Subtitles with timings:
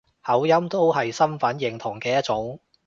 [0.23, 2.59] 口音都係身份認同嘅一種